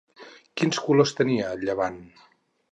[0.61, 2.03] Quins colors tenia el llevant?